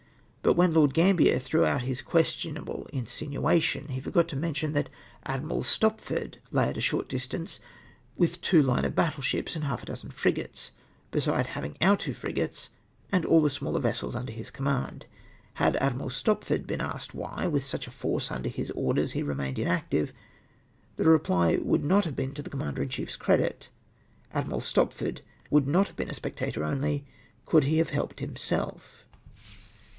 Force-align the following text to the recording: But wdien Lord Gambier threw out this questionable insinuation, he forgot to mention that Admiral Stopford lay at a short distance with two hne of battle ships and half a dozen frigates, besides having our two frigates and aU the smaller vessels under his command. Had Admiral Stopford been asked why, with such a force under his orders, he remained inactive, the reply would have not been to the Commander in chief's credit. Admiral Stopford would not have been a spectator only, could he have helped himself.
But 0.41 0.57
wdien 0.57 0.73
Lord 0.73 0.95
Gambier 0.95 1.37
threw 1.37 1.63
out 1.63 1.81
this 1.85 2.01
questionable 2.01 2.87
insinuation, 2.91 3.89
he 3.89 4.01
forgot 4.01 4.27
to 4.29 4.35
mention 4.35 4.73
that 4.73 4.89
Admiral 5.27 5.61
Stopford 5.61 6.39
lay 6.49 6.69
at 6.69 6.77
a 6.77 6.81
short 6.81 7.07
distance 7.07 7.59
with 8.17 8.41
two 8.41 8.63
hne 8.63 8.83
of 8.83 8.95
battle 8.95 9.21
ships 9.21 9.53
and 9.55 9.65
half 9.65 9.83
a 9.83 9.85
dozen 9.85 10.09
frigates, 10.09 10.71
besides 11.11 11.49
having 11.49 11.77
our 11.79 11.95
two 11.95 12.13
frigates 12.15 12.69
and 13.11 13.27
aU 13.27 13.41
the 13.41 13.51
smaller 13.51 13.79
vessels 13.79 14.15
under 14.15 14.31
his 14.31 14.49
command. 14.49 15.05
Had 15.53 15.75
Admiral 15.75 16.09
Stopford 16.09 16.65
been 16.65 16.81
asked 16.81 17.13
why, 17.13 17.45
with 17.45 17.63
such 17.63 17.85
a 17.85 17.91
force 17.91 18.31
under 18.31 18.49
his 18.49 18.71
orders, 18.71 19.11
he 19.11 19.21
remained 19.21 19.59
inactive, 19.59 20.11
the 20.97 21.03
reply 21.03 21.57
would 21.61 21.81
have 21.81 21.87
not 21.89 22.15
been 22.15 22.33
to 22.33 22.41
the 22.41 22.49
Commander 22.49 22.81
in 22.81 22.89
chief's 22.89 23.15
credit. 23.15 23.69
Admiral 24.33 24.61
Stopford 24.61 25.21
would 25.51 25.67
not 25.67 25.85
have 25.85 25.95
been 25.95 26.09
a 26.09 26.15
spectator 26.15 26.63
only, 26.63 27.05
could 27.45 27.65
he 27.65 27.77
have 27.77 27.91
helped 27.91 28.19
himself. 28.21 29.05